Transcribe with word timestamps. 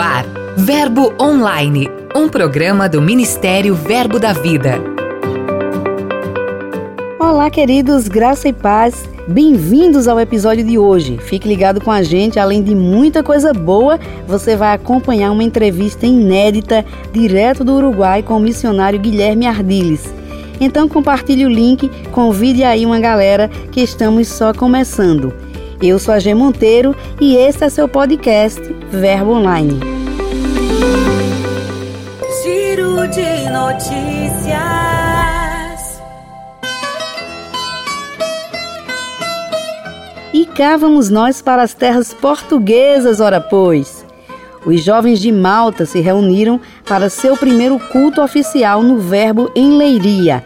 ar, 0.00 0.24
Verbo 0.56 1.12
Online, 1.20 1.86
um 2.16 2.26
programa 2.26 2.88
do 2.88 3.02
Ministério 3.02 3.74
Verbo 3.74 4.18
da 4.18 4.32
Vida. 4.32 4.80
Olá, 7.18 7.50
queridos, 7.50 8.08
graça 8.08 8.48
e 8.48 8.52
paz. 8.52 9.06
Bem-vindos 9.28 10.08
ao 10.08 10.18
episódio 10.18 10.64
de 10.64 10.78
hoje. 10.78 11.18
Fique 11.18 11.46
ligado 11.46 11.82
com 11.82 11.90
a 11.90 12.02
gente, 12.02 12.38
além 12.38 12.62
de 12.62 12.74
muita 12.74 13.22
coisa 13.22 13.52
boa, 13.52 14.00
você 14.26 14.56
vai 14.56 14.74
acompanhar 14.74 15.30
uma 15.32 15.44
entrevista 15.44 16.06
inédita 16.06 16.82
direto 17.12 17.62
do 17.62 17.74
Uruguai 17.74 18.22
com 18.22 18.38
o 18.38 18.40
missionário 18.40 18.98
Guilherme 18.98 19.46
Ardiles. 19.46 20.12
Então 20.58 20.88
compartilhe 20.88 21.44
o 21.44 21.50
link, 21.50 21.90
convide 22.10 22.64
aí 22.64 22.86
uma 22.86 22.98
galera 22.98 23.48
que 23.70 23.82
estamos 23.82 24.28
só 24.28 24.54
começando. 24.54 25.50
Eu 25.82 25.98
sou 25.98 26.12
a 26.12 26.18
G 26.18 26.34
Monteiro 26.34 26.94
e 27.20 27.36
este 27.36 27.64
é 27.64 27.70
seu 27.70 27.88
podcast 27.88 28.60
Verbo 28.90 29.32
Online. 29.32 29.99
Giro 32.42 33.06
de 33.08 33.50
notícias. 33.50 34.60
E 40.32 40.46
cá 40.46 40.76
vamos 40.76 41.10
nós 41.10 41.42
para 41.42 41.62
as 41.62 41.74
terras 41.74 42.14
portuguesas, 42.14 43.20
ora 43.20 43.40
pois. 43.40 44.06
Os 44.64 44.82
jovens 44.82 45.20
de 45.20 45.32
Malta 45.32 45.86
se 45.86 46.00
reuniram 46.00 46.60
para 46.86 47.08
seu 47.10 47.36
primeiro 47.36 47.78
culto 47.78 48.22
oficial 48.22 48.82
no 48.82 48.98
Verbo 48.98 49.50
em 49.54 49.76
Leiria. 49.76 50.44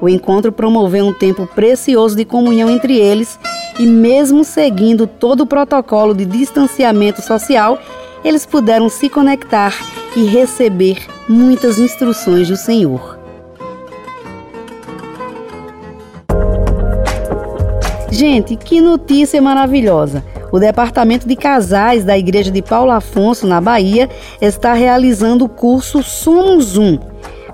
O 0.00 0.08
encontro 0.08 0.50
promoveu 0.50 1.06
um 1.06 1.12
tempo 1.12 1.46
precioso 1.46 2.16
de 2.16 2.24
comunhão 2.24 2.70
entre 2.70 2.96
eles 2.98 3.38
e, 3.78 3.86
mesmo 3.86 4.44
seguindo 4.44 5.06
todo 5.06 5.42
o 5.42 5.46
protocolo 5.46 6.14
de 6.14 6.24
distanciamento 6.24 7.20
social, 7.20 7.78
eles 8.24 8.44
puderam 8.46 8.88
se 8.88 9.08
conectar 9.08 9.74
e 10.16 10.24
receber 10.24 11.06
muitas 11.28 11.78
instruções 11.78 12.48
do 12.48 12.56
Senhor. 12.56 13.18
Gente, 18.10 18.56
que 18.56 18.80
notícia 18.80 19.40
maravilhosa! 19.40 20.24
O 20.52 20.58
Departamento 20.58 21.28
de 21.28 21.36
Casais 21.36 22.04
da 22.04 22.18
Igreja 22.18 22.50
de 22.50 22.60
Paulo 22.60 22.90
Afonso, 22.90 23.46
na 23.46 23.60
Bahia, 23.60 24.10
está 24.40 24.72
realizando 24.72 25.44
o 25.44 25.48
curso 25.48 26.02
Somos 26.02 26.76
Um 26.76 26.98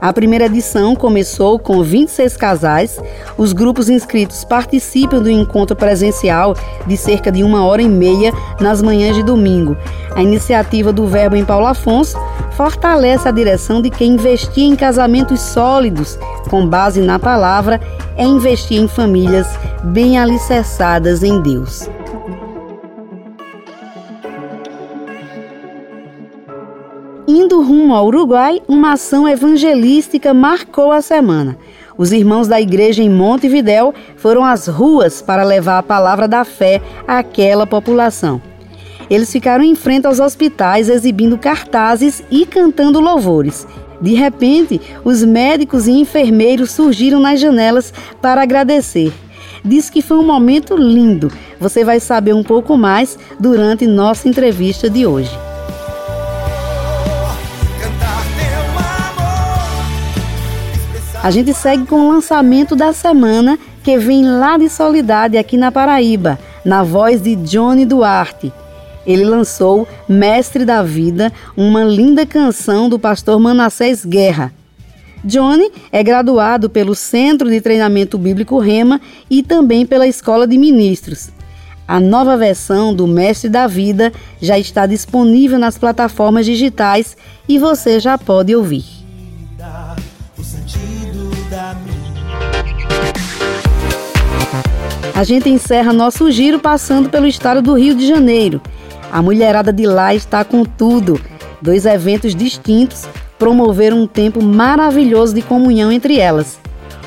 a 0.01 0.13
primeira 0.13 0.47
edição 0.47 0.95
começou 0.95 1.59
com 1.59 1.83
26 1.83 2.37
casais. 2.37 2.99
Os 3.37 3.53
grupos 3.53 3.89
inscritos 3.89 4.45
participam 4.45 5.21
do 5.21 5.31
encontro 5.31 5.75
presencial 5.75 6.55
de 6.87 6.97
cerca 6.97 7.31
de 7.33 7.43
uma 7.43 7.65
hora 7.65 7.83
e 7.83 7.89
meia 7.89 8.33
nas 8.61 8.83
manhãs 8.83 9.17
de 9.17 9.23
domingo. 9.23 9.77
A 10.15 10.23
iniciativa 10.23 10.93
do 10.93 11.07
Verbo 11.07 11.37
em 11.37 11.45
Paulo 11.45 11.67
Afonso 11.67 12.19
fortalece 12.53 13.29
a 13.29 13.33
direção 13.33 13.83
de 13.83 13.91
que 13.91 14.05
investir 14.05 14.65
em 14.65 14.77
casamentos 14.77 15.41
sólidos, 15.41 16.19
com 16.49 16.67
base 16.67 17.01
na 17.01 17.19
palavra, 17.19 17.81
é 18.17 18.25
investir 18.25 18.81
em 18.81 18.89
famílias 18.89 19.47
bem 19.85 20.19
alicerçadas 20.19 21.23
em 21.23 21.41
Deus. 21.41 21.89
Indo 27.29 27.61
rumo 27.61 27.93
ao 27.93 28.07
Uruguai, 28.07 28.63
uma 28.69 28.93
ação 28.93 29.27
evangelística 29.27 30.33
marcou 30.33 30.93
a 30.93 31.03
semana. 31.03 31.59
Os 31.99 32.13
irmãos 32.13 32.47
da 32.47 32.61
igreja 32.61 33.03
em 33.03 33.11
Montevidéu 33.11 33.93
foram 34.17 34.45
às 34.45 34.69
ruas 34.69 35.21
para 35.23 35.43
levar 35.43 35.79
a 35.79 35.83
palavra 35.83 36.29
da 36.29 36.45
fé 36.45 36.81
àquela 37.07 37.67
população. 37.67 38.41
Eles 39.11 39.33
ficaram 39.33 39.65
em 39.65 39.75
frente 39.75 40.07
aos 40.07 40.21
hospitais 40.21 40.89
exibindo 40.89 41.37
cartazes 41.37 42.23
e 42.31 42.47
cantando 42.47 43.01
louvores. 43.01 43.67
De 44.01 44.15
repente, 44.15 44.81
os 45.05 45.25
médicos 45.25 45.89
e 45.89 45.93
enfermeiros 45.93 46.71
surgiram 46.71 47.19
nas 47.19 47.41
janelas 47.41 47.93
para 48.23 48.43
agradecer. 48.43 49.13
Diz 49.65 49.91
que 49.91 50.01
foi 50.01 50.19
um 50.19 50.27
momento 50.27 50.77
lindo. 50.77 51.33
Você 51.59 51.83
vai 51.83 51.99
saber 51.99 52.35
um 52.35 52.45
pouco 52.45 52.77
mais 52.77 53.19
durante 53.41 53.85
nossa 53.85 54.29
entrevista 54.29 54.89
de 54.89 55.05
hoje. 55.05 55.46
A 61.27 61.31
gente 61.33 61.53
segue 61.53 61.85
com 61.87 62.03
o 62.03 62.09
lançamento 62.09 62.77
da 62.77 62.93
semana 62.93 63.59
que 63.83 63.99
vem 63.99 64.25
lá 64.25 64.57
de 64.57 64.69
Solidade, 64.69 65.37
aqui 65.37 65.57
na 65.57 65.73
Paraíba, 65.73 66.39
na 66.65 66.85
voz 66.85 67.21
de 67.21 67.35
Johnny 67.35 67.85
Duarte. 67.85 68.53
Ele 69.05 69.25
lançou 69.25 69.89
Mestre 70.09 70.65
da 70.65 70.85
Vida, 70.85 71.33
uma 71.57 71.83
linda 71.83 72.25
canção 72.25 72.89
do 72.89 72.97
pastor 72.97 73.41
Manassés 73.41 74.05
Guerra. 74.05 74.53
Johnny 75.25 75.69
é 75.91 76.01
graduado 76.01 76.71
pelo 76.71 76.95
Centro 76.95 77.51
de 77.51 77.61
Treinamento 77.61 78.17
Bíblico 78.17 78.61
Rema 78.61 79.01
e 79.29 79.43
também 79.43 79.85
pela 79.85 80.07
Escola 80.07 80.47
de 80.47 80.57
Ministros. 80.57 81.31
A 81.89 81.99
nova 81.99 82.37
versão 82.37 82.95
do 82.95 83.05
Mestre 83.05 83.51
da 83.51 83.67
Vida 83.67 84.13
já 84.41 84.57
está 84.61 84.87
disponível 84.87 85.59
nas 85.59 85.77
plataformas 85.77 86.47
digitais 86.47 87.17
e 87.49 87.59
você 87.59 87.99
já 87.99 88.17
pode 88.17 88.55
ouvir. 88.55 88.96
A 95.17 95.25
gente 95.25 95.49
encerra 95.49 95.95
nosso 95.95 96.31
giro 96.31 96.59
passando 96.59 97.09
pelo 97.09 97.27
estado 97.27 97.63
do 97.63 97.73
Rio 97.73 97.95
de 97.95 98.07
Janeiro. 98.07 98.61
A 99.11 99.23
mulherada 99.23 99.73
de 99.73 99.87
lá 99.87 100.15
está 100.15 100.45
com 100.45 100.63
tudo. 100.63 101.19
Dois 101.63 101.87
eventos 101.87 102.35
distintos 102.35 103.09
promoveram 103.39 104.03
um 104.03 104.07
tempo 104.07 104.45
maravilhoso 104.45 105.35
de 105.35 105.41
comunhão 105.41 105.91
entre 105.91 106.21
elas. 106.21 106.61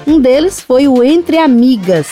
Um 0.08 0.20
deles 0.20 0.59
foi 0.59 0.88
o 0.88 1.03
Entre 1.03 1.38
Amigas, 1.38 2.08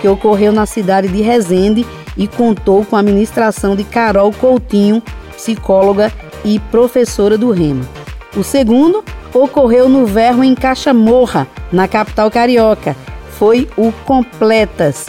que 0.00 0.08
ocorreu 0.08 0.52
na 0.52 0.64
cidade 0.64 1.08
de 1.08 1.20
Resende 1.20 1.86
e 2.16 2.26
contou 2.26 2.86
com 2.86 2.96
a 2.96 3.02
ministração 3.02 3.76
de 3.76 3.84
Carol 3.84 4.32
Coutinho, 4.32 5.02
psicóloga 5.36 6.10
e 6.42 6.58
professora 6.58 7.36
do 7.36 7.50
Remo. 7.50 7.86
O 8.34 8.42
segundo 8.42 9.04
ocorreu 9.34 9.86
no 9.86 10.06
Verro 10.06 10.42
em 10.42 10.54
Caixa 10.54 10.94
Morra, 10.94 11.46
na 11.70 11.86
capital 11.86 12.30
carioca, 12.30 12.96
foi 13.38 13.68
o 13.76 13.92
Completas. 14.04 15.06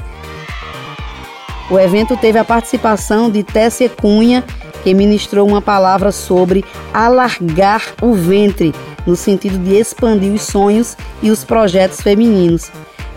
O 1.69 1.77
evento 1.77 2.15
teve 2.17 2.39
a 2.39 2.45
participação 2.45 3.29
de 3.29 3.43
Tessia 3.43 3.89
Cunha, 3.89 4.43
que 4.83 4.93
ministrou 4.93 5.47
uma 5.47 5.61
palavra 5.61 6.11
sobre 6.11 6.63
alargar 6.93 7.81
o 8.01 8.13
ventre, 8.13 8.73
no 9.05 9.15
sentido 9.15 9.57
de 9.59 9.75
expandir 9.75 10.33
os 10.33 10.43
sonhos 10.43 10.95
e 11.21 11.29
os 11.29 11.43
projetos 11.43 12.01
femininos. 12.01 12.71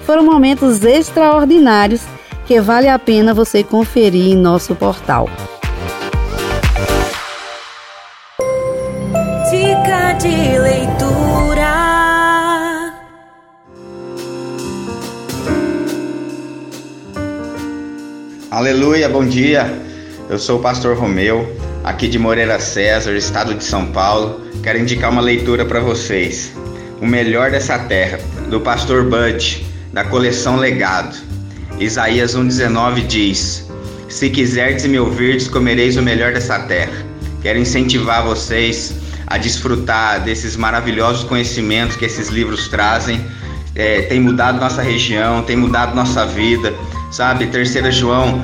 Foram 0.05 0.25
momentos 0.25 0.85
extraordinários 0.85 2.03
que 2.47 2.61
vale 2.61 2.89
a 2.89 2.99
pena 2.99 3.33
você 3.33 3.63
conferir 3.63 4.33
em 4.33 4.37
nosso 4.37 4.75
portal. 4.75 5.29
Aleluia, 18.63 19.09
bom 19.09 19.27
dia. 19.27 19.77
Eu 20.31 20.39
sou 20.39 20.61
o 20.61 20.63
pastor 20.63 20.97
Romeu, 20.97 21.53
aqui 21.83 22.07
de 22.07 22.17
Moreira 22.17 22.61
César, 22.61 23.13
estado 23.17 23.55
de 23.57 23.65
São 23.65 23.87
Paulo. 23.87 24.41
Quero 24.63 24.79
indicar 24.79 25.11
uma 25.11 25.21
leitura 25.21 25.65
para 25.65 25.81
vocês. 25.81 26.53
O 27.01 27.05
melhor 27.05 27.51
dessa 27.51 27.77
terra, 27.77 28.21
do 28.49 28.61
pastor 28.61 29.03
Bud, 29.03 29.67
da 29.93 30.05
coleção 30.05 30.55
Legado. 30.55 31.17
Isaías 31.81 32.37
1:19 32.37 33.05
diz: 33.05 33.69
Se 34.09 34.31
quiserdes 34.31 34.87
me 34.87 34.97
ouvirdes, 34.97 35.49
comereis 35.49 35.97
o 35.97 36.03
melhor 36.03 36.33
dessa 36.33 36.61
terra. 36.61 37.05
Quero 37.43 37.59
incentivar 37.59 38.23
vocês 38.23 38.95
a 39.27 39.39
desfrutar 39.39 40.23
desses 40.23 40.57
maravilhosos 40.57 41.25
conhecimentos 41.25 41.97
que 41.97 42.05
esses 42.05 42.29
livros 42.29 42.69
trazem. 42.69 43.27
É, 43.75 44.03
tem 44.03 44.21
mudado 44.21 44.61
nossa 44.61 44.83
região, 44.83 45.43
tem 45.43 45.57
mudado 45.57 45.97
nossa 45.97 46.25
vida 46.25 46.73
Sabe, 47.13 47.47
3 47.49 47.95
João 47.95 48.43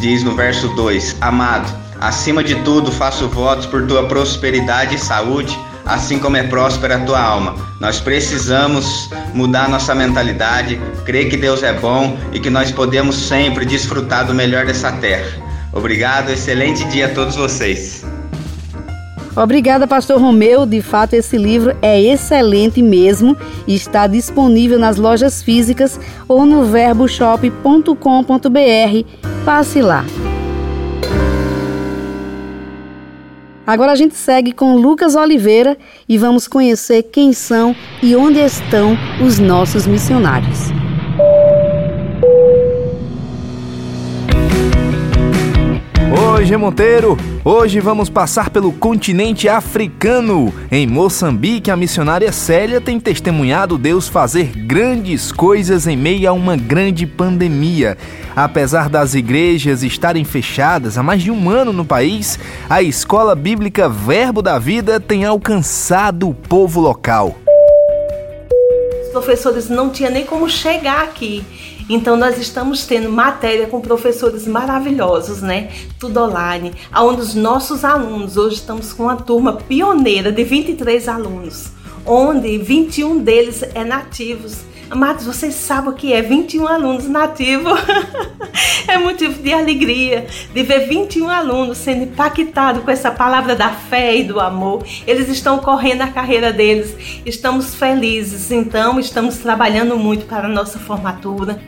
diz 0.00 0.24
no 0.24 0.34
verso 0.34 0.66
2: 0.74 1.18
Amado, 1.20 1.72
acima 2.00 2.42
de 2.42 2.56
tudo 2.56 2.90
faço 2.90 3.28
votos 3.28 3.64
por 3.64 3.86
tua 3.86 4.08
prosperidade 4.08 4.96
e 4.96 4.98
saúde, 4.98 5.56
assim 5.86 6.18
como 6.18 6.36
é 6.36 6.42
próspera 6.42 6.96
a 6.96 7.00
tua 7.00 7.20
alma. 7.20 7.54
Nós 7.78 8.00
precisamos 8.00 9.08
mudar 9.32 9.68
nossa 9.68 9.94
mentalidade, 9.94 10.80
crer 11.04 11.30
que 11.30 11.36
Deus 11.36 11.62
é 11.62 11.72
bom 11.72 12.18
e 12.32 12.40
que 12.40 12.50
nós 12.50 12.72
podemos 12.72 13.14
sempre 13.14 13.64
desfrutar 13.64 14.26
do 14.26 14.34
melhor 14.34 14.66
dessa 14.66 14.90
terra. 14.90 15.40
Obrigado, 15.72 16.30
excelente 16.30 16.84
dia 16.86 17.06
a 17.06 17.10
todos 17.10 17.36
vocês. 17.36 18.04
Obrigada, 19.34 19.86
Pastor 19.86 20.20
Romeu. 20.20 20.66
De 20.66 20.82
fato, 20.82 21.14
esse 21.14 21.38
livro 21.38 21.74
é 21.80 22.00
excelente 22.00 22.82
mesmo 22.82 23.36
e 23.66 23.74
está 23.74 24.06
disponível 24.06 24.78
nas 24.78 24.98
lojas 24.98 25.42
físicas 25.42 25.98
ou 26.28 26.44
no 26.44 26.64
verboshop.com.br. 26.64 27.94
Passe 29.44 29.80
lá. 29.80 30.04
Agora 33.66 33.92
a 33.92 33.94
gente 33.94 34.16
segue 34.16 34.52
com 34.52 34.76
Lucas 34.76 35.14
Oliveira 35.14 35.78
e 36.08 36.18
vamos 36.18 36.48
conhecer 36.48 37.04
quem 37.04 37.32
são 37.32 37.74
e 38.02 38.14
onde 38.14 38.38
estão 38.40 38.98
os 39.24 39.38
nossos 39.38 39.86
missionários. 39.86 40.70
Oi, 46.34 46.44
G 46.44 46.56
Monteiro! 46.56 47.16
Hoje 47.44 47.80
vamos 47.80 48.08
passar 48.08 48.50
pelo 48.50 48.72
continente 48.72 49.48
africano. 49.48 50.54
Em 50.70 50.86
Moçambique, 50.86 51.72
a 51.72 51.76
missionária 51.76 52.30
Célia 52.30 52.80
tem 52.80 53.00
testemunhado 53.00 53.76
Deus 53.76 54.06
fazer 54.06 54.52
grandes 54.56 55.32
coisas 55.32 55.88
em 55.88 55.96
meio 55.96 56.30
a 56.30 56.32
uma 56.32 56.56
grande 56.56 57.04
pandemia. 57.04 57.98
Apesar 58.36 58.88
das 58.88 59.14
igrejas 59.14 59.82
estarem 59.82 60.24
fechadas 60.24 60.96
há 60.96 61.02
mais 61.02 61.20
de 61.20 61.32
um 61.32 61.50
ano 61.50 61.72
no 61.72 61.84
país, 61.84 62.38
a 62.70 62.80
escola 62.80 63.34
bíblica 63.34 63.88
Verbo 63.88 64.40
da 64.40 64.56
Vida 64.60 65.00
tem 65.00 65.24
alcançado 65.24 66.28
o 66.28 66.34
povo 66.34 66.80
local. 66.80 67.36
Os 69.02 69.08
professores 69.08 69.68
não 69.68 69.90
tinham 69.90 70.12
nem 70.12 70.24
como 70.24 70.48
chegar 70.48 71.02
aqui 71.02 71.44
então 71.88 72.16
nós 72.16 72.38
estamos 72.38 72.86
tendo 72.86 73.10
matéria 73.10 73.66
com 73.66 73.80
professores 73.80 74.46
maravilhosos, 74.46 75.42
né? 75.42 75.70
Tudo 75.98 76.20
online, 76.20 76.72
onde 76.94 77.20
os 77.20 77.34
nossos 77.34 77.84
alunos, 77.84 78.36
hoje 78.36 78.56
estamos 78.56 78.92
com 78.92 79.04
uma 79.04 79.16
turma 79.16 79.54
pioneira 79.54 80.32
de 80.32 80.44
23 80.44 81.08
alunos, 81.08 81.70
onde 82.04 82.58
21 82.58 83.18
deles 83.18 83.62
é 83.74 83.84
nativos 83.84 84.71
Amados, 84.92 85.24
vocês 85.24 85.54
sabem 85.54 85.88
o 85.88 85.94
que 85.94 86.12
é 86.12 86.20
21 86.20 86.68
alunos 86.68 87.08
nativos. 87.08 87.80
é 88.86 88.98
motivo 88.98 89.42
de 89.42 89.50
alegria 89.50 90.26
de 90.52 90.62
ver 90.62 90.86
21 90.86 91.30
alunos 91.30 91.78
sendo 91.78 92.02
impactados 92.02 92.84
com 92.84 92.90
essa 92.90 93.10
palavra 93.10 93.56
da 93.56 93.70
fé 93.70 94.14
e 94.14 94.22
do 94.22 94.38
amor. 94.38 94.84
Eles 95.06 95.30
estão 95.30 95.58
correndo 95.60 96.02
a 96.02 96.08
carreira 96.08 96.52
deles. 96.52 96.94
Estamos 97.24 97.74
felizes, 97.74 98.50
então 98.50 99.00
estamos 99.00 99.38
trabalhando 99.38 99.96
muito 99.96 100.26
para 100.26 100.44
a 100.44 100.50
nossa 100.50 100.78
formatura. 100.78 101.58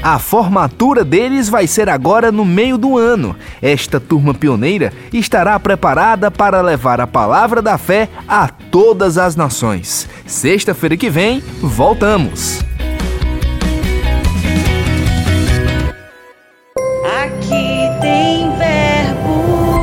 A 0.00 0.20
formatura 0.20 1.04
deles 1.04 1.48
vai 1.48 1.66
ser 1.66 1.88
agora 1.88 2.30
no 2.30 2.44
meio 2.44 2.78
do 2.78 2.96
ano. 2.96 3.34
Esta 3.60 3.98
turma 3.98 4.32
pioneira 4.32 4.92
estará 5.12 5.58
preparada 5.58 6.30
para 6.30 6.60
levar 6.60 7.00
a 7.00 7.08
palavra 7.08 7.60
da 7.60 7.76
fé 7.76 8.08
a 8.28 8.46
todas 8.46 9.18
as 9.18 9.34
nações. 9.34 10.08
Sexta-feira 10.26 10.96
que 10.96 11.08
vem, 11.08 11.40
voltamos. 11.60 12.58
Aqui 17.04 17.88
tem 18.00 18.50
verbo. 18.58 19.76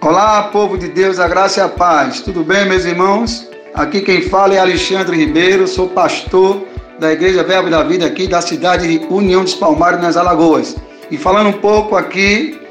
Olá, 0.00 0.48
povo 0.52 0.76
de 0.76 0.88
Deus, 0.88 1.20
a 1.20 1.28
graça 1.28 1.60
e 1.60 1.62
a 1.62 1.68
paz. 1.68 2.20
Tudo 2.20 2.42
bem, 2.42 2.68
meus 2.68 2.84
irmãos? 2.84 3.48
Aqui 3.72 4.00
quem 4.00 4.22
fala 4.22 4.54
é 4.54 4.58
Alexandre 4.58 5.16
Ribeiro, 5.16 5.68
sou 5.68 5.88
pastor 5.88 6.66
da 6.98 7.12
Igreja 7.12 7.44
Verbo 7.44 7.70
da 7.70 7.84
Vida 7.84 8.04
aqui 8.04 8.26
da 8.26 8.40
cidade 8.40 8.98
de 8.98 9.06
União 9.06 9.44
dos 9.44 9.54
Palmares, 9.54 10.00
nas 10.00 10.16
Alagoas. 10.16 10.74
E 11.08 11.16
falando 11.16 11.50
um 11.50 11.60
pouco 11.60 11.94
aqui 11.94 12.63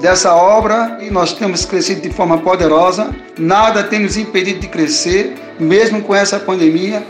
dessa 0.00 0.34
obra, 0.34 0.98
e 1.00 1.10
nós 1.10 1.32
temos 1.32 1.64
crescido 1.64 2.00
de 2.00 2.10
forma 2.10 2.38
poderosa, 2.38 3.10
nada 3.38 3.82
tem 3.82 4.00
nos 4.00 4.16
impedido 4.16 4.60
de 4.60 4.68
crescer, 4.68 5.34
mesmo 5.58 6.02
com 6.02 6.14
essa 6.14 6.38
pandemia. 6.38 7.02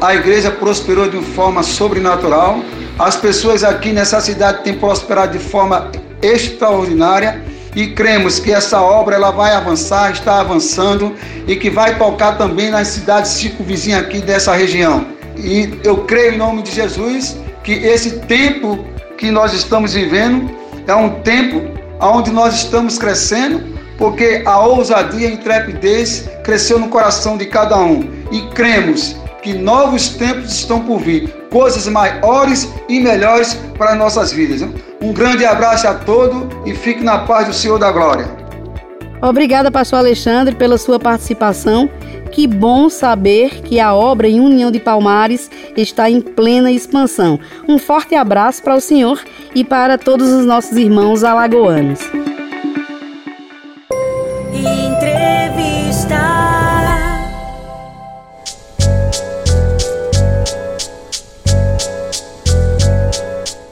A 0.00 0.14
igreja 0.14 0.50
prosperou 0.50 1.08
de 1.08 1.16
uma 1.16 1.26
forma 1.26 1.62
sobrenatural. 1.62 2.60
As 2.98 3.16
pessoas 3.16 3.64
aqui 3.64 3.92
nessa 3.92 4.20
cidade 4.20 4.62
têm 4.62 4.74
prosperado 4.74 5.36
de 5.36 5.44
forma 5.44 5.90
extraordinária 6.22 7.42
e 7.74 7.88
cremos 7.88 8.38
que 8.38 8.52
essa 8.52 8.80
obra 8.80 9.16
ela 9.16 9.32
vai 9.32 9.52
avançar, 9.52 10.12
está 10.12 10.40
avançando 10.40 11.14
e 11.46 11.56
que 11.56 11.68
vai 11.68 11.98
tocar 11.98 12.38
também 12.38 12.70
nas 12.70 12.88
cidades 12.88 13.32
circunvizinhas 13.32 14.00
aqui 14.00 14.20
dessa 14.20 14.54
região. 14.54 15.06
E 15.36 15.80
eu 15.82 15.98
creio 16.04 16.34
em 16.34 16.38
nome 16.38 16.62
de 16.62 16.70
Jesus 16.70 17.36
que 17.64 17.72
esse 17.72 18.20
tempo 18.20 18.84
que 19.18 19.30
nós 19.30 19.52
estamos 19.52 19.94
vivendo 19.94 20.48
é 20.86 20.94
um 20.94 21.20
tempo 21.22 21.73
onde 22.00 22.30
nós 22.30 22.54
estamos 22.54 22.98
crescendo, 22.98 23.62
porque 23.96 24.42
a 24.44 24.58
ousadia 24.60 25.28
e 25.28 25.30
a 25.30 25.34
intrepidez 25.34 26.28
cresceu 26.42 26.78
no 26.78 26.88
coração 26.88 27.36
de 27.36 27.46
cada 27.46 27.76
um. 27.78 28.08
E 28.30 28.42
cremos 28.54 29.16
que 29.42 29.52
novos 29.52 30.08
tempos 30.10 30.52
estão 30.52 30.80
por 30.80 31.00
vir, 31.00 31.28
coisas 31.50 31.86
maiores 31.86 32.68
e 32.88 32.98
melhores 33.00 33.54
para 33.76 33.94
nossas 33.94 34.32
vidas. 34.32 34.62
Um 35.00 35.12
grande 35.12 35.44
abraço 35.44 35.86
a 35.86 35.94
todos 35.94 36.48
e 36.66 36.74
fique 36.74 37.04
na 37.04 37.18
paz 37.18 37.46
do 37.46 37.52
Senhor 37.52 37.78
da 37.78 37.92
Glória. 37.92 38.43
Obrigada, 39.24 39.70
pastor 39.70 40.00
Alexandre, 40.00 40.54
pela 40.54 40.76
sua 40.76 40.98
participação. 40.98 41.88
Que 42.30 42.46
bom 42.46 42.90
saber 42.90 43.62
que 43.62 43.80
a 43.80 43.94
obra 43.94 44.28
em 44.28 44.38
União 44.38 44.70
de 44.70 44.78
Palmares 44.78 45.50
está 45.74 46.10
em 46.10 46.20
plena 46.20 46.70
expansão. 46.70 47.40
Um 47.66 47.78
forte 47.78 48.14
abraço 48.14 48.62
para 48.62 48.74
o 48.74 48.80
senhor 48.80 49.18
e 49.54 49.64
para 49.64 49.96
todos 49.96 50.28
os 50.30 50.44
nossos 50.44 50.76
irmãos 50.76 51.24
alagoanos. 51.24 52.00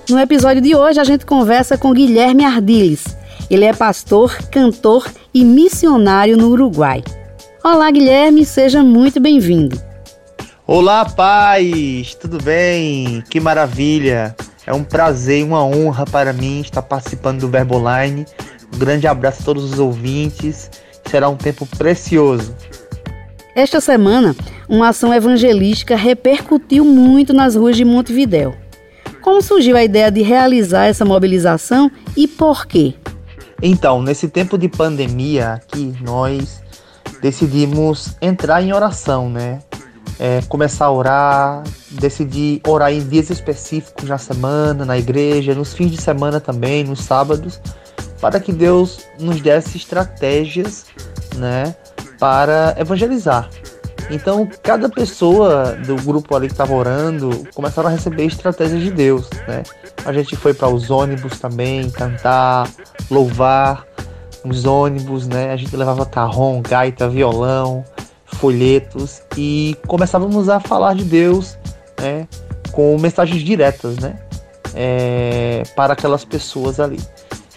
No 0.08 0.18
episódio 0.18 0.62
de 0.62 0.74
hoje, 0.74 0.98
a 0.98 1.04
gente 1.04 1.26
conversa 1.26 1.76
com 1.76 1.92
Guilherme 1.92 2.42
Ardiles. 2.42 3.04
Ele 3.50 3.66
é 3.66 3.72
pastor, 3.74 4.34
cantor 4.50 5.06
e 5.34 5.44
missionário 5.44 6.36
no 6.36 6.48
Uruguai. 6.50 7.02
Olá, 7.64 7.90
Guilherme, 7.90 8.44
seja 8.44 8.82
muito 8.82 9.18
bem-vindo. 9.18 9.80
Olá, 10.66 11.04
paz! 11.04 12.14
Tudo 12.14 12.42
bem? 12.42 13.22
Que 13.30 13.40
maravilha! 13.40 14.36
É 14.66 14.72
um 14.72 14.84
prazer 14.84 15.40
e 15.40 15.42
uma 15.42 15.64
honra 15.64 16.04
para 16.04 16.32
mim 16.32 16.60
estar 16.60 16.82
participando 16.82 17.40
do 17.40 17.48
Verbo 17.48 17.76
Online. 17.76 18.26
Um 18.74 18.78
grande 18.78 19.06
abraço 19.06 19.42
a 19.42 19.44
todos 19.44 19.72
os 19.72 19.78
ouvintes. 19.78 20.70
Será 21.10 21.28
um 21.28 21.36
tempo 21.36 21.66
precioso. 21.66 22.54
Esta 23.54 23.80
semana, 23.80 24.36
uma 24.68 24.88
ação 24.88 25.12
evangelística 25.12 25.96
repercutiu 25.96 26.84
muito 26.84 27.32
nas 27.32 27.56
ruas 27.56 27.76
de 27.76 27.84
Montevidéu. 27.84 28.54
Como 29.20 29.42
surgiu 29.42 29.76
a 29.76 29.84
ideia 29.84 30.10
de 30.10 30.22
realizar 30.22 30.86
essa 30.86 31.04
mobilização 31.04 31.90
e 32.16 32.26
por 32.26 32.66
quê? 32.66 32.94
Então, 33.62 34.02
nesse 34.02 34.28
tempo 34.28 34.58
de 34.58 34.68
pandemia 34.68 35.52
aqui, 35.52 35.94
nós 36.00 36.60
decidimos 37.22 38.16
entrar 38.20 38.60
em 38.60 38.72
oração, 38.72 39.30
né? 39.30 39.60
É, 40.18 40.40
começar 40.48 40.86
a 40.86 40.92
orar, 40.92 41.62
decidir 41.90 42.60
orar 42.66 42.92
em 42.92 43.00
dias 43.00 43.30
específicos 43.30 44.08
na 44.08 44.18
semana, 44.18 44.84
na 44.84 44.98
igreja, 44.98 45.54
nos 45.54 45.72
fins 45.72 45.90
de 45.92 46.00
semana 46.00 46.40
também, 46.40 46.84
nos 46.84 47.00
sábados, 47.00 47.60
para 48.20 48.38
que 48.38 48.52
Deus 48.52 49.00
nos 49.18 49.40
desse 49.40 49.76
estratégias, 49.76 50.86
né, 51.36 51.74
para 52.18 52.74
evangelizar. 52.78 53.48
Então, 54.12 54.46
cada 54.62 54.90
pessoa 54.90 55.74
do 55.86 55.96
grupo 55.96 56.36
ali 56.36 56.46
que 56.46 56.52
estava 56.52 56.74
orando 56.74 57.48
começaram 57.54 57.88
a 57.88 57.92
receber 57.92 58.26
estratégias 58.26 58.82
de 58.82 58.90
Deus, 58.90 59.30
né? 59.48 59.62
A 60.04 60.12
gente 60.12 60.36
foi 60.36 60.52
para 60.52 60.68
os 60.68 60.90
ônibus 60.90 61.40
também, 61.40 61.90
cantar, 61.90 62.68
louvar 63.10 63.86
os 64.44 64.66
ônibus, 64.66 65.26
né? 65.26 65.50
A 65.50 65.56
gente 65.56 65.74
levava 65.74 66.04
carrom, 66.04 66.60
gaita, 66.60 67.08
violão, 67.08 67.82
folhetos 68.26 69.22
e 69.34 69.74
começávamos 69.86 70.50
a 70.50 70.60
falar 70.60 70.94
de 70.94 71.04
Deus, 71.04 71.56
né? 71.98 72.28
Com 72.70 72.98
mensagens 72.98 73.42
diretas, 73.42 73.96
né? 73.96 74.18
É, 74.74 75.62
para 75.74 75.94
aquelas 75.94 76.22
pessoas 76.22 76.78
ali. 76.78 77.00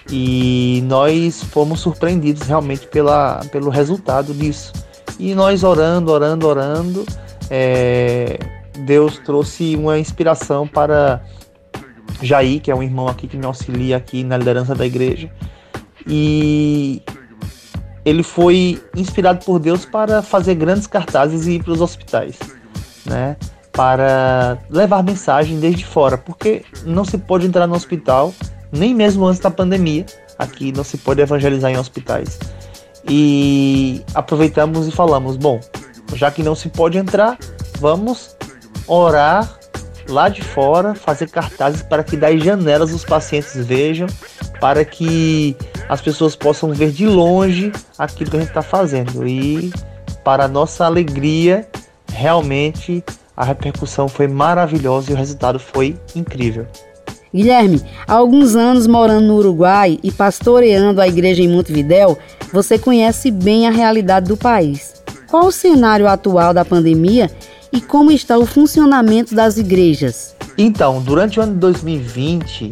E 0.10 0.82
nós 0.88 1.44
fomos 1.44 1.82
surpreendidos 1.82 2.44
realmente 2.44 2.88
pela, 2.88 3.42
pelo 3.52 3.70
resultado 3.70 4.34
disso 4.34 4.85
e 5.20 5.34
nós 5.34 5.64
orando, 5.64 6.12
orando, 6.12 6.48
orando, 6.48 7.06
é, 7.50 8.38
Deus 8.80 9.18
trouxe 9.20 9.76
uma 9.76 9.98
inspiração 9.98 10.68
para 10.68 11.24
Jair, 12.22 12.62
que 12.62 12.72
é 12.72 12.76
um 12.76 12.84
irmão 12.84 13.08
aqui 13.08 13.28
que 13.28 13.38
me 13.38 13.46
auxilia 13.46 13.98
aqui 13.98 14.24
na 14.24 14.38
liderança 14.38 14.76
da 14.76 14.86
igreja. 14.86 15.30
E 16.08 17.02
ele 18.04 18.24
foi 18.24 18.82
inspirado 18.96 19.44
por 19.44 19.60
Deus 19.60 19.86
para 19.86 20.22
fazer 20.22 20.56
grandes 20.56 20.88
cartazes 20.88 21.48
e 21.48 21.54
ir 21.54 21.64
para 21.64 21.74
os 21.74 21.82
hospitais, 21.82 22.38
né? 23.06 23.36
Para 23.72 24.58
levar 24.70 25.04
mensagem 25.04 25.60
desde 25.60 25.86
fora, 25.86 26.18
porque 26.18 26.64
não 26.86 27.04
se 27.04 27.18
pode 27.18 27.46
entrar 27.46 27.68
no 27.68 27.76
hospital, 27.76 28.34
nem 28.72 28.94
mesmo 28.94 29.26
antes 29.26 29.40
da 29.40 29.50
pandemia. 29.50 30.06
Aqui 30.38 30.72
não 30.72 30.84
se 30.84 30.98
pode 30.98 31.22
evangelizar 31.22 31.72
em 31.72 31.78
hospitais. 31.78 32.38
E 33.08 34.04
aproveitamos 34.14 34.88
e 34.88 34.92
falamos: 34.92 35.38
bom, 35.38 35.60
já 36.14 36.32
que 36.32 36.44
não 36.44 36.56
se 36.56 36.70
pode 36.70 36.98
entrar, 36.98 37.38
vamos 37.80 38.36
orar 38.88 39.60
lá 40.08 40.30
de 40.30 40.42
fora 40.42 40.94
fazer 40.94 41.30
cartazes 41.30 41.82
para 41.82 42.04
que 42.04 42.16
das 42.16 42.42
janelas 42.44 42.94
os 42.94 43.04
pacientes 43.04 43.56
vejam, 43.66 44.08
para 44.60 44.86
que 44.86 45.56
as 45.90 46.02
pessoas 46.02 46.36
possam 46.36 46.72
ver 46.74 46.92
de 46.92 47.08
longe 47.08 47.72
aquilo 47.98 48.30
que 48.30 48.38
a 48.38 48.40
gente 48.40 48.50
está 48.50 48.62
fazendo. 48.62 49.28
E 49.28 49.72
para 50.24 50.48
nossa 50.48 50.86
alegria, 50.86 51.68
realmente 52.12 53.04
a 53.36 53.44
repercussão 53.44 54.08
foi 54.08 54.28
maravilhosa 54.28 55.12
e 55.12 55.14
o 55.14 55.18
resultado 55.18 55.60
foi 55.60 56.00
incrível. 56.16 56.68
Guilherme, 57.36 57.82
há 58.08 58.14
alguns 58.14 58.56
anos 58.56 58.88
morando 58.88 59.28
no 59.28 59.36
Uruguai 59.36 60.00
e 60.02 60.10
pastoreando 60.10 61.02
a 61.02 61.08
igreja 61.08 61.44
em 61.44 61.50
Montevidéu, 61.50 62.18
você 62.54 62.80
conhece 62.80 63.30
bem 63.30 63.68
a 63.68 63.72
realidade 63.72 64.30
do 64.30 64.38
país. 64.38 65.04
Qual 65.28 65.48
o 65.48 65.52
cenário 65.52 66.08
atual 66.08 66.54
da 66.54 66.64
pandemia 66.64 67.30
e 67.74 67.82
como 67.82 68.10
está 68.10 68.38
o 68.38 68.46
funcionamento 68.46 69.36
das 69.36 69.58
igrejas? 69.58 70.34
Então, 70.58 71.02
durante 71.02 71.38
o 71.38 71.44
ano 71.44 71.52
de 71.52 71.60
2020, 71.60 72.72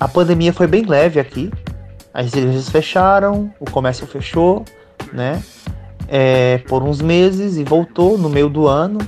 a 0.00 0.08
pandemia 0.08 0.52
foi 0.52 0.66
bem 0.66 0.84
leve 0.84 1.20
aqui. 1.20 1.52
As 2.12 2.32
igrejas 2.34 2.68
fecharam, 2.68 3.48
o 3.60 3.64
comércio 3.64 4.08
fechou, 4.08 4.64
né? 5.12 5.40
É, 6.08 6.58
por 6.66 6.82
uns 6.82 7.00
meses 7.00 7.56
e 7.56 7.62
voltou 7.62 8.18
no 8.18 8.28
meio 8.28 8.48
do 8.48 8.66
ano 8.66 8.98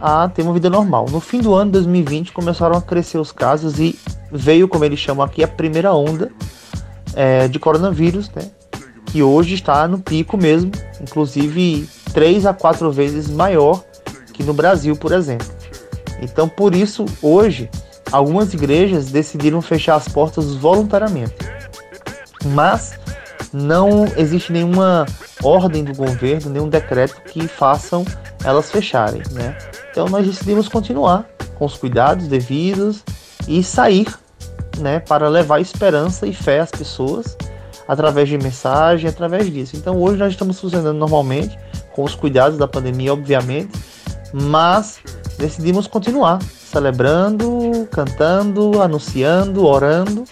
a 0.00 0.28
ter 0.28 0.42
uma 0.42 0.52
vida 0.52 0.68
normal. 0.68 1.06
No 1.08 1.20
fim 1.20 1.40
do 1.40 1.54
ano 1.54 1.66
de 1.66 1.78
2020 1.78 2.32
começaram 2.32 2.76
a 2.76 2.82
crescer 2.82 3.18
os 3.18 3.30
casos 3.30 3.78
e 3.78 3.96
veio, 4.34 4.68
como 4.68 4.84
eles 4.84 4.98
chamam 4.98 5.24
aqui, 5.24 5.42
a 5.42 5.48
primeira 5.48 5.94
onda 5.94 6.30
é, 7.14 7.46
de 7.48 7.58
coronavírus, 7.58 8.28
né? 8.30 8.50
Que 9.06 9.22
hoje 9.22 9.54
está 9.54 9.86
no 9.86 10.00
pico 10.00 10.36
mesmo, 10.36 10.72
inclusive 11.00 11.88
três 12.12 12.44
a 12.44 12.52
quatro 12.52 12.90
vezes 12.90 13.30
maior 13.30 13.82
que 14.32 14.42
no 14.42 14.52
Brasil, 14.52 14.96
por 14.96 15.12
exemplo. 15.12 15.46
Então, 16.20 16.48
por 16.48 16.74
isso, 16.74 17.04
hoje, 17.22 17.70
algumas 18.10 18.52
igrejas 18.52 19.06
decidiram 19.06 19.62
fechar 19.62 19.94
as 19.94 20.08
portas 20.08 20.54
voluntariamente. 20.54 21.34
Mas 22.46 22.98
não 23.52 24.04
existe 24.16 24.52
nenhuma 24.52 25.06
ordem 25.42 25.84
do 25.84 25.94
governo, 25.94 26.50
nenhum 26.50 26.68
decreto 26.68 27.22
que 27.22 27.46
façam 27.46 28.04
elas 28.44 28.70
fecharem, 28.70 29.22
né? 29.30 29.56
Então 29.90 30.08
nós 30.08 30.26
decidimos 30.26 30.68
continuar 30.68 31.24
com 31.54 31.64
os 31.64 31.76
cuidados 31.76 32.26
devidos 32.26 33.02
e 33.46 33.62
sair, 33.62 34.06
né, 34.78 35.00
para 35.00 35.28
levar 35.28 35.60
esperança 35.60 36.26
e 36.26 36.32
fé 36.32 36.60
às 36.60 36.70
pessoas 36.70 37.36
através 37.86 38.28
de 38.28 38.38
mensagem, 38.38 39.08
através 39.08 39.52
disso. 39.52 39.76
Então 39.76 40.00
hoje 40.00 40.18
nós 40.18 40.32
estamos 40.32 40.58
funcionando 40.58 40.96
normalmente 40.96 41.58
com 41.92 42.02
os 42.02 42.14
cuidados 42.14 42.58
da 42.58 42.66
pandemia, 42.66 43.12
obviamente, 43.12 43.70
mas 44.32 44.98
decidimos 45.38 45.86
continuar 45.86 46.40
celebrando, 46.42 47.86
cantando, 47.90 48.82
anunciando, 48.82 49.64
orando, 49.64 50.24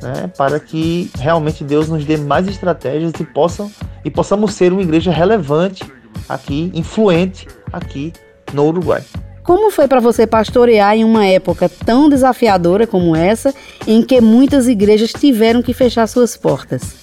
né, 0.00 0.30
para 0.36 0.60
que 0.60 1.10
realmente 1.18 1.64
Deus 1.64 1.88
nos 1.88 2.04
dê 2.04 2.16
mais 2.16 2.46
estratégias 2.46 3.12
e 3.18 3.24
possam 3.24 3.70
e 4.04 4.10
possamos 4.10 4.54
ser 4.54 4.72
uma 4.72 4.82
igreja 4.82 5.10
relevante 5.10 5.84
aqui, 6.28 6.70
influente 6.74 7.48
aqui 7.72 8.12
no 8.52 8.66
Uruguai. 8.66 9.02
Como 9.42 9.72
foi 9.72 9.88
para 9.88 9.98
você 9.98 10.24
pastorear 10.24 10.96
em 10.96 11.04
uma 11.04 11.26
época 11.26 11.68
tão 11.68 12.08
desafiadora 12.08 12.86
como 12.86 13.16
essa, 13.16 13.52
em 13.86 14.00
que 14.02 14.20
muitas 14.20 14.68
igrejas 14.68 15.12
tiveram 15.12 15.62
que 15.62 15.74
fechar 15.74 16.06
suas 16.06 16.36
portas? 16.36 16.94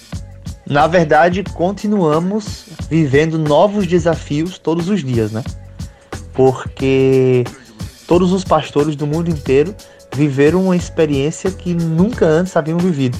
Na 0.66 0.86
verdade, 0.86 1.44
continuamos 1.52 2.64
vivendo 2.88 3.38
novos 3.38 3.86
desafios 3.86 4.58
todos 4.58 4.88
os 4.88 5.04
dias, 5.04 5.32
né? 5.32 5.42
Porque 6.32 7.44
todos 8.06 8.32
os 8.32 8.42
pastores 8.42 8.96
do 8.96 9.06
mundo 9.06 9.28
inteiro 9.28 9.74
viveram 10.14 10.64
uma 10.64 10.76
experiência 10.76 11.50
que 11.50 11.74
nunca 11.74 12.24
antes 12.24 12.56
haviam 12.56 12.78
vivido. 12.78 13.18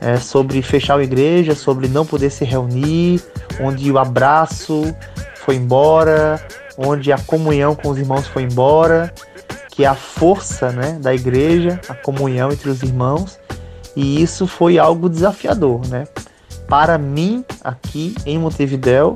É 0.00 0.18
sobre 0.18 0.60
fechar 0.60 0.98
a 0.98 1.02
igreja, 1.02 1.54
sobre 1.54 1.88
não 1.88 2.04
poder 2.04 2.28
se 2.28 2.44
reunir, 2.44 3.22
onde 3.58 3.90
o 3.90 3.98
abraço 3.98 4.94
foi 5.36 5.56
embora, 5.56 6.44
onde 6.76 7.12
a 7.12 7.18
comunhão 7.18 7.74
com 7.74 7.88
os 7.90 7.98
irmãos 7.98 8.26
foi 8.26 8.42
embora, 8.42 9.12
que 9.70 9.84
a 9.84 9.94
força 9.94 10.70
né, 10.70 10.98
da 11.00 11.14
igreja, 11.14 11.80
a 11.88 11.94
comunhão 11.94 12.52
entre 12.52 12.70
os 12.70 12.82
irmãos, 12.82 13.38
e 13.96 14.22
isso 14.22 14.46
foi 14.46 14.78
algo 14.78 15.08
desafiador, 15.08 15.86
né? 15.88 16.04
Para 16.68 16.96
mim, 16.96 17.44
aqui 17.62 18.14
em 18.24 18.38
Montevidéu, 18.38 19.14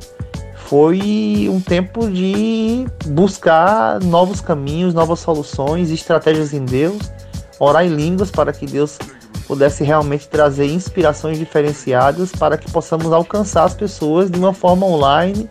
foi 0.69 1.49
um 1.51 1.61
tempo 1.61 2.11
de 2.11 2.87
buscar 3.07 4.01
novos 4.01 4.41
caminhos, 4.41 4.93
novas 4.93 5.21
soluções, 5.21 5.91
estratégias 5.91 6.53
em 6.53 6.65
Deus, 6.65 7.11
orar 7.59 7.87
em 7.87 7.95
línguas 7.95 8.31
para 8.31 8.53
que 8.53 8.67
Deus 8.67 8.99
pudesse 9.47 9.83
realmente 9.83 10.29
trazer 10.29 10.67
inspirações 10.67 11.39
diferenciadas 11.39 12.31
para 12.33 12.59
que 12.59 12.71
possamos 12.71 13.11
alcançar 13.13 13.65
as 13.65 13.75
pessoas 13.75 14.31
de 14.31 14.39
uma 14.39 14.53
forma 14.53 14.85
online 14.87 15.49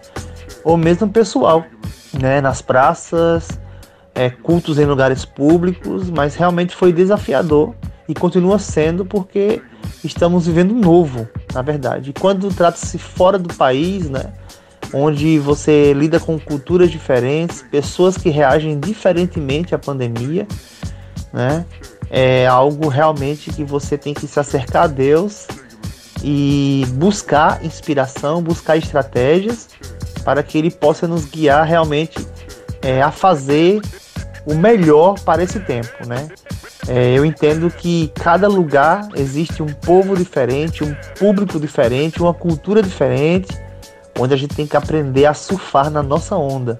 ou 0.63 0.77
mesmo 0.77 1.09
pessoal 1.09 1.65
né, 2.13 2.41
nas 2.41 2.61
praças, 2.61 3.59
é, 4.13 4.29
cultos 4.29 4.79
em 4.79 4.85
lugares 4.85 5.25
públicos, 5.25 6.09
mas 6.09 6.35
realmente 6.35 6.75
foi 6.75 6.91
desafiador 6.91 7.75
e 8.07 8.13
continua 8.13 8.57
sendo 8.57 9.05
porque 9.05 9.61
estamos 10.03 10.47
vivendo 10.47 10.73
novo, 10.73 11.27
na 11.53 11.61
verdade. 11.61 12.09
E 12.09 12.13
quando 12.13 12.49
trata-se 12.49 12.97
fora 12.97 13.37
do 13.37 13.53
país, 13.53 14.09
né, 14.09 14.33
onde 14.93 15.37
você 15.37 15.93
lida 15.93 16.19
com 16.19 16.39
culturas 16.39 16.89
diferentes, 16.89 17.63
pessoas 17.69 18.17
que 18.17 18.29
reagem 18.29 18.79
diferentemente 18.79 19.75
à 19.75 19.77
pandemia, 19.77 20.47
né, 21.31 21.65
é 22.09 22.47
algo 22.47 22.87
realmente 22.87 23.51
que 23.51 23.63
você 23.63 23.97
tem 23.97 24.13
que 24.13 24.27
se 24.27 24.39
acercar 24.39 24.85
a 24.85 24.87
Deus 24.87 25.45
e 26.23 26.85
buscar 26.93 27.63
inspiração, 27.63 28.41
buscar 28.41 28.77
estratégias 28.77 29.67
para 30.27 30.43
que 30.43 30.57
Ele 30.57 30.69
possa 30.69 31.07
nos 31.07 31.23
guiar 31.23 31.65
realmente 31.65 32.27
é, 32.81 33.01
a 33.01 33.11
fazer 33.11 33.81
o 34.45 34.55
melhor 34.55 35.17
para 35.21 35.41
esse 35.41 35.57
tempo, 35.57 36.05
né? 36.05 36.27
É, 36.85 37.17
eu 37.17 37.23
entendo 37.23 37.71
que 37.71 38.11
cada 38.13 38.45
lugar 38.49 39.07
existe 39.15 39.63
um 39.63 39.67
povo 39.67 40.17
diferente, 40.17 40.83
um 40.83 40.93
público 41.17 41.57
diferente, 41.57 42.21
uma 42.21 42.33
cultura 42.33 42.83
diferente, 42.83 43.47
onde 44.19 44.33
a 44.33 44.37
gente 44.37 44.53
tem 44.53 44.67
que 44.67 44.75
aprender 44.75 45.25
a 45.25 45.33
surfar 45.33 45.89
na 45.89 46.03
nossa 46.03 46.35
onda. 46.35 46.77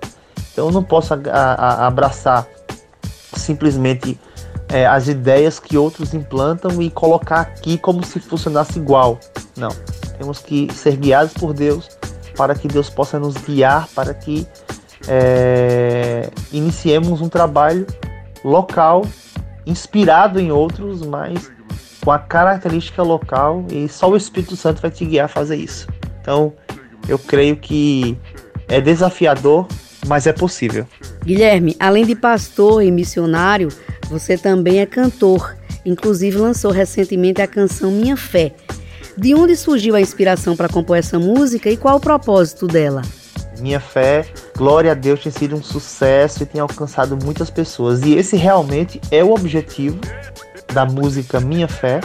Então 0.51 0.65
eu 0.65 0.71
não 0.73 0.83
posso 0.83 1.13
a, 1.13 1.19
a, 1.31 1.87
abraçar 1.87 2.45
simplesmente 3.33 4.19
é, 4.67 4.85
as 4.85 5.07
ideias 5.07 5.57
que 5.57 5.77
outros 5.77 6.13
implantam 6.13 6.81
e 6.81 6.89
colocar 6.89 7.39
aqui 7.39 7.77
como 7.77 8.05
se 8.05 8.19
funcionasse 8.19 8.77
igual. 8.77 9.17
Não. 9.55 9.69
Temos 10.17 10.39
que 10.39 10.67
ser 10.73 10.97
guiados 10.97 11.33
por 11.33 11.53
Deus 11.53 11.96
para 12.37 12.53
que 12.55 12.67
Deus 12.67 12.89
possa 12.89 13.19
nos 13.19 13.35
guiar, 13.35 13.89
para 13.95 14.13
que 14.13 14.47
é, 15.07 16.29
iniciemos 16.51 17.19
um 17.19 17.27
trabalho 17.27 17.85
local, 18.43 19.05
inspirado 19.65 20.39
em 20.39 20.51
outros, 20.51 21.01
mas 21.01 21.51
com 22.03 22.11
a 22.11 22.19
característica 22.19 23.03
local 23.03 23.65
e 23.69 23.89
só 23.89 24.09
o 24.09 24.15
Espírito 24.15 24.55
Santo 24.55 24.81
vai 24.81 24.91
te 24.91 25.03
guiar 25.03 25.25
a 25.25 25.27
fazer 25.27 25.57
isso. 25.57 25.87
Então, 26.21 26.53
eu 27.07 27.17
creio 27.17 27.57
que 27.57 28.17
é 28.67 28.79
desafiador, 28.79 29.67
mas 30.05 30.27
é 30.27 30.33
possível. 30.33 30.87
Guilherme, 31.23 31.75
além 31.79 32.05
de 32.05 32.15
pastor 32.15 32.83
e 32.83 32.91
missionário, 32.91 33.69
você 34.09 34.37
também 34.37 34.79
é 34.79 34.85
cantor. 34.85 35.55
Inclusive 35.85 36.37
lançou 36.37 36.71
recentemente 36.71 37.41
a 37.41 37.47
canção 37.47 37.91
Minha 37.91 38.17
Fé, 38.17 38.53
de 39.17 39.33
onde 39.33 39.55
surgiu 39.55 39.95
a 39.95 40.01
inspiração 40.01 40.55
para 40.55 40.69
compor 40.69 40.97
essa 40.97 41.17
música 41.17 41.69
e 41.69 41.75
qual 41.75 41.97
o 41.97 41.99
propósito 41.99 42.67
dela? 42.67 43.01
Minha 43.59 43.79
fé, 43.79 44.25
glória 44.55 44.91
a 44.91 44.93
Deus, 44.93 45.23
tem 45.23 45.31
sido 45.31 45.55
um 45.55 45.63
sucesso 45.63 46.43
e 46.43 46.45
tem 46.45 46.61
alcançado 46.61 47.17
muitas 47.17 47.49
pessoas. 47.49 48.03
E 48.03 48.13
esse 48.15 48.37
realmente 48.37 49.01
é 49.09 49.23
o 49.23 49.33
objetivo 49.33 49.99
da 50.71 50.85
música 50.85 51.39
Minha 51.39 51.67
Fé, 51.67 51.99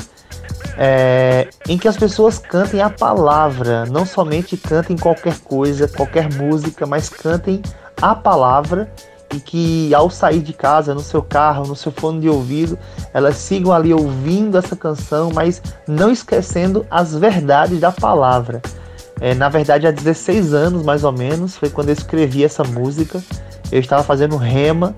é, 0.78 1.48
em 1.68 1.76
que 1.76 1.86
as 1.86 1.96
pessoas 1.96 2.38
cantem 2.38 2.80
a 2.80 2.88
palavra, 2.88 3.84
não 3.84 4.06
somente 4.06 4.56
cantem 4.56 4.96
qualquer 4.96 5.38
coisa, 5.40 5.86
qualquer 5.86 6.32
música, 6.32 6.86
mas 6.86 7.10
cantem 7.10 7.60
a 8.00 8.14
palavra 8.14 8.90
e 9.32 9.40
que 9.40 9.94
ao 9.94 10.10
sair 10.10 10.40
de 10.40 10.52
casa, 10.52 10.94
no 10.94 11.00
seu 11.00 11.22
carro, 11.22 11.66
no 11.66 11.74
seu 11.74 11.90
fone 11.90 12.20
de 12.20 12.28
ouvido, 12.28 12.78
elas 13.14 13.36
sigam 13.36 13.72
ali 13.72 13.92
ouvindo 13.92 14.58
essa 14.58 14.76
canção, 14.76 15.30
mas 15.34 15.62
não 15.86 16.10
esquecendo 16.10 16.86
as 16.90 17.14
verdades 17.14 17.80
da 17.80 17.90
palavra. 17.90 18.60
É, 19.20 19.34
na 19.34 19.48
verdade, 19.48 19.86
há 19.86 19.90
16 19.90 20.52
anos 20.52 20.82
mais 20.84 21.04
ou 21.04 21.12
menos 21.12 21.56
foi 21.56 21.70
quando 21.70 21.88
eu 21.88 21.94
escrevi 21.94 22.44
essa 22.44 22.64
música. 22.64 23.22
Eu 23.70 23.80
estava 23.80 24.02
fazendo 24.02 24.36
rema 24.36 24.94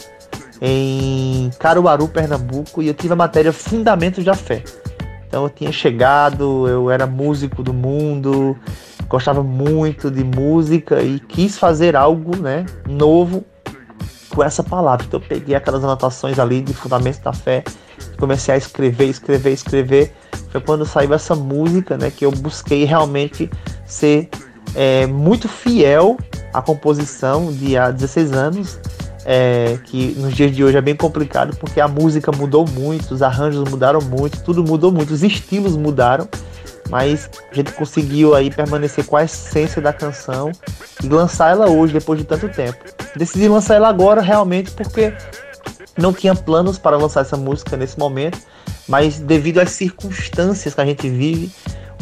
em 0.61 1.51
Caruaru, 1.59 2.09
Pernambuco, 2.09 2.83
e 2.83 2.89
eu 2.89 2.95
tive 2.95 3.13
a 3.13 3.17
matéria 3.17 3.53
Fundamentos 3.53 4.25
da 4.25 4.35
Fé. 4.35 4.65
Então 5.29 5.45
eu 5.45 5.51
tinha 5.51 5.71
chegado, 5.71 6.67
eu 6.69 6.91
era 6.91 7.07
músico 7.07 7.63
do 7.63 7.75
mundo, 7.75 8.57
gostava 9.09 9.43
muito 9.43 10.11
de 10.11 10.25
música 10.25 11.03
e 11.03 11.21
quis 11.21 11.59
fazer 11.59 11.95
algo 11.95 12.37
né, 12.37 12.65
novo 12.89 13.45
com 14.35 14.43
essa 14.43 14.63
palavra. 14.63 15.07
Então 15.07 15.21
eu 15.21 15.27
peguei 15.27 15.55
aquelas 15.55 15.83
anotações 15.85 16.39
ali 16.39 16.61
de 16.61 16.75
fundamentos 16.75 17.21
da 17.21 17.33
fé, 17.33 17.63
comecei 18.19 18.55
a 18.55 18.57
escrever, 18.57 19.09
escrever, 19.09 19.53
escrever. 19.53 20.13
Foi 20.51 20.61
quando 20.61 20.85
saiu 20.85 21.15
essa 21.15 21.35
música, 21.35 21.97
né, 21.97 22.11
que 22.11 22.25
eu 22.25 22.31
busquei 22.31 22.85
realmente 22.85 23.51
ser 23.87 24.29
é, 24.75 25.07
muito 25.07 25.49
fiel 25.49 26.17
à 26.53 26.61
composição 26.61 27.53
de 27.53 27.77
há 27.77 27.91
16 27.91 28.33
anos, 28.33 28.79
é, 29.25 29.79
que 29.85 30.15
nos 30.19 30.35
dias 30.35 30.55
de 30.55 30.63
hoje 30.63 30.77
é 30.77 30.83
bem 30.83 30.95
complicado 30.95 31.57
porque 31.57 31.81
a 31.81 31.89
música 31.89 32.31
mudou 32.31 32.67
muito, 32.69 33.15
os 33.15 33.23
arranjos 33.23 33.69
mudaram 33.71 34.01
muito, 34.01 34.43
tudo 34.43 34.63
mudou 34.63 34.93
muito, 34.93 35.15
os 35.15 35.23
estilos 35.23 35.77
mudaram 35.77 36.29
mas 36.91 37.31
a 37.51 37.55
gente 37.55 37.73
conseguiu 37.73 38.35
aí 38.35 38.51
permanecer 38.51 39.05
com 39.05 39.17
a 39.17 39.25
essência 39.25 39.81
da 39.81 39.93
canção 39.93 40.53
e 41.03 41.09
lançar 41.09 41.51
ela 41.51 41.69
hoje, 41.69 41.93
depois 41.93 42.19
de 42.19 42.25
tanto 42.25 42.49
tempo. 42.49 42.79
Decidi 43.17 43.49
lançar 43.49 43.75
ela 43.75 43.89
agora 43.89 44.21
realmente 44.21 44.71
porque 44.73 45.13
não 45.97 46.13
tinha 46.13 46.35
planos 46.35 46.79
para 46.79 46.97
lançar 46.97 47.21
essa 47.21 47.37
música 47.37 47.77
nesse 47.77 47.99
momento, 47.99 48.39
mas 48.89 49.19
devido 49.19 49.59
às 49.59 49.71
circunstâncias 49.71 50.75
que 50.75 50.81
a 50.81 50.87
gente 50.87 51.09
vive, 51.09 51.51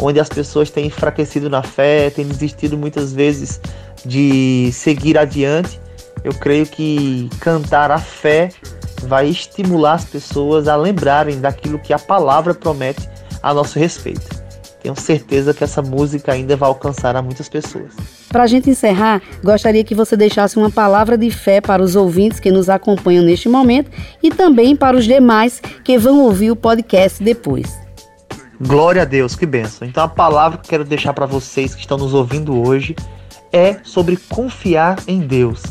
onde 0.01 0.19
as 0.19 0.29
pessoas 0.29 0.71
têm 0.71 0.87
enfraquecido 0.87 1.49
na 1.49 1.63
fé, 1.63 2.11
têm 2.11 2.27
desistido 2.27 2.77
muitas 2.77 3.13
vezes 3.13 3.61
de 4.05 4.71
seguir 4.73 5.17
adiante, 5.17 5.81
eu 6.25 6.33
creio 6.33 6.67
que 6.67 7.29
cantar 7.41 7.91
a 7.91 7.99
fé 7.99 8.49
vai 9.03 9.29
estimular 9.29 9.95
as 9.95 10.05
pessoas 10.05 10.69
a 10.69 10.77
lembrarem 10.77 11.41
daquilo 11.41 11.79
que 11.79 11.93
a 11.93 11.99
palavra 11.99 12.55
promete 12.55 13.09
a 13.43 13.53
nosso 13.53 13.79
respeito. 13.79 14.42
Tenho 14.83 14.99
certeza 14.99 15.55
que 15.55 15.63
essa 15.63 15.81
música 15.81 16.33
ainda 16.33 16.57
vai 16.57 16.69
alcançar 16.69 17.15
a 17.15 17.23
muitas 17.23 17.49
pessoas. 17.49 17.93
Para 18.29 18.43
a 18.43 18.47
gente 18.49 18.69
encerrar, 18.69 19.23
gostaria 19.43 19.85
que 19.85 19.95
você 19.95 20.17
deixasse 20.17 20.57
uma 20.57 20.71
palavra 20.71 21.17
de 21.17 21.31
fé 21.31 21.61
para 21.61 21.81
os 21.81 21.95
ouvintes 21.95 22.41
que 22.41 22.51
nos 22.51 22.69
acompanham 22.69 23.25
neste 23.25 23.49
momento 23.49 23.91
e 24.21 24.29
também 24.29 24.75
para 24.75 24.97
os 24.97 25.05
demais 25.05 25.61
que 25.85 25.97
vão 25.97 26.23
ouvir 26.23 26.51
o 26.51 26.57
podcast 26.57 27.23
depois. 27.23 27.79
Glória 28.61 29.03
a 29.03 29.05
Deus, 29.05 29.37
que 29.37 29.47
benção. 29.47 29.87
Então 29.87 30.03
a 30.03 30.09
palavra 30.09 30.59
que 30.59 30.69
quero 30.69 30.85
deixar 30.85 31.13
para 31.13 31.27
vocês 31.27 31.75
que 31.75 31.81
estão 31.81 31.97
nos 31.97 32.13
ouvindo 32.13 32.61
hoje 32.67 32.97
é 33.53 33.77
sobre 33.85 34.17
confiar 34.17 34.99
em 35.07 35.21
Deus. 35.21 35.63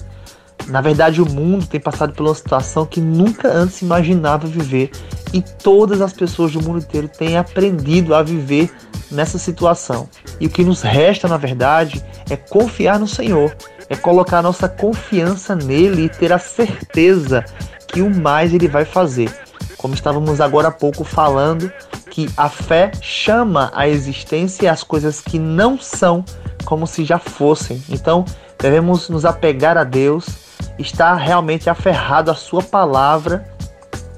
Na 0.71 0.79
verdade, 0.79 1.21
o 1.21 1.29
mundo 1.29 1.67
tem 1.67 1.81
passado 1.81 2.13
por 2.13 2.25
uma 2.25 2.33
situação 2.33 2.85
que 2.85 3.01
nunca 3.01 3.49
antes 3.49 3.81
imaginava 3.81 4.47
viver 4.47 4.89
e 5.33 5.41
todas 5.41 5.99
as 5.99 6.13
pessoas 6.13 6.53
do 6.53 6.63
mundo 6.63 6.79
inteiro 6.79 7.09
têm 7.09 7.35
aprendido 7.35 8.15
a 8.15 8.23
viver 8.23 8.71
nessa 9.11 9.37
situação. 9.37 10.07
E 10.39 10.47
o 10.47 10.49
que 10.49 10.63
nos 10.63 10.81
resta, 10.81 11.27
na 11.27 11.35
verdade, 11.35 12.01
é 12.29 12.37
confiar 12.37 12.97
no 12.97 13.07
Senhor, 13.07 13.53
é 13.89 13.97
colocar 13.97 14.41
nossa 14.41 14.69
confiança 14.69 15.53
nele 15.57 16.05
e 16.05 16.09
ter 16.09 16.31
a 16.31 16.39
certeza 16.39 17.43
que 17.87 18.01
o 18.01 18.09
mais 18.09 18.53
ele 18.53 18.69
vai 18.69 18.85
fazer. 18.85 19.29
Como 19.75 19.93
estávamos 19.93 20.39
agora 20.39 20.69
há 20.69 20.71
pouco 20.71 21.03
falando, 21.03 21.69
que 22.09 22.29
a 22.37 22.47
fé 22.47 22.91
chama 23.01 23.69
a 23.75 23.89
existência 23.89 24.71
as 24.71 24.83
coisas 24.83 25.19
que 25.19 25.37
não 25.37 25.77
são 25.77 26.23
como 26.63 26.87
se 26.87 27.03
já 27.03 27.19
fossem. 27.19 27.83
Então, 27.89 28.23
devemos 28.57 29.09
nos 29.09 29.25
apegar 29.25 29.77
a 29.77 29.83
Deus, 29.83 30.40
estar 30.77 31.15
realmente 31.15 31.69
aferrado 31.69 32.31
à 32.31 32.35
sua 32.35 32.61
palavra 32.61 33.45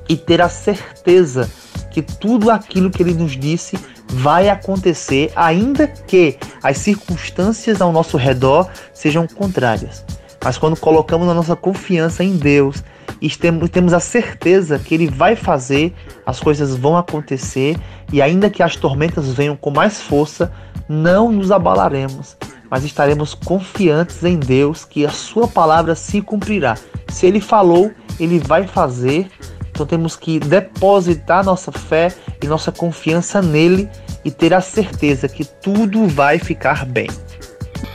e 0.07 0.15
ter 0.17 0.41
a 0.41 0.50
certeza 0.50 1.50
que 1.91 2.01
tudo 2.01 2.50
aquilo 2.50 2.89
que 2.89 3.03
ele 3.03 3.13
nos 3.13 3.38
disse 3.38 3.77
vai 4.09 4.50
acontecer, 4.50 5.31
ainda 5.35 5.88
que 5.88 6.38
as 6.62 6.77
circunstâncias 6.77 7.81
ao 7.81 7.91
nosso 7.91 8.17
redor 8.17 8.69
sejam 8.93 9.27
contrárias. 9.27 10.05
Mas 10.43 10.57
quando 10.57 10.75
colocamos 10.75 11.27
a 11.27 11.33
nossa 11.33 11.55
confiança 11.55 12.23
em 12.23 12.35
Deus 12.35 12.83
e 13.21 13.29
temos 13.69 13.93
a 13.93 14.00
certeza 14.00 14.77
que 14.77 14.93
Ele 14.93 15.07
vai 15.07 15.35
fazer, 15.35 15.93
as 16.25 16.39
coisas 16.39 16.75
vão 16.75 16.97
acontecer 16.97 17.77
e 18.11 18.22
ainda 18.22 18.50
que 18.50 18.61
as 18.61 18.75
tormentas 18.75 19.31
venham 19.31 19.55
com 19.55 19.72
mais 19.72 20.01
força, 20.01 20.51
não 20.89 21.31
nos 21.31 21.50
abalaremos, 21.50 22.35
mas 22.74 22.83
estaremos 22.83 23.36
confiantes 23.36 24.24
em 24.24 24.36
Deus 24.36 24.83
que 24.83 25.05
a 25.05 25.12
Sua 25.12 25.48
palavra 25.48 25.94
se 25.94 26.24
cumprirá. 26.24 26.75
Se 27.07 27.27
Ele 27.27 27.40
falou, 27.40 27.92
Ele 28.20 28.40
vai 28.40 28.66
fazer 28.66 29.29
então 29.70 29.86
temos 29.86 30.16
que 30.16 30.40
depositar 30.40 31.46
nossa 31.46 31.72
fé 31.72 32.12
e 32.42 32.48
nossa 32.48 32.72
confiança 32.72 33.44
nele 33.44 33.88
e 34.25 34.31
ter 34.31 34.55
a 34.55 34.62
certeza 34.62 35.27
que 35.27 35.46
tudo 35.46 36.07
vai 36.07 36.40
ficar 36.40 36.83
bem. 36.83 37.09